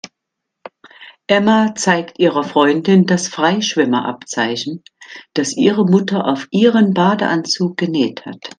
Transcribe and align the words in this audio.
Emma 1.27 1.75
zeigt 1.75 2.17
ihrer 2.17 2.43
Freundin 2.43 3.05
das 3.05 3.27
Freischwimmer-Abzeichen, 3.27 4.83
das 5.35 5.55
ihre 5.55 5.85
Mutter 5.85 6.25
auf 6.25 6.47
ihren 6.49 6.95
Badeanzug 6.95 7.77
genäht 7.77 8.25
hat. 8.25 8.49